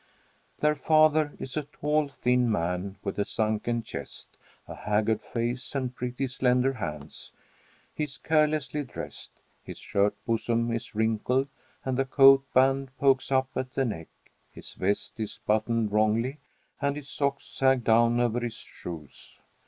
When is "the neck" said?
13.75-14.07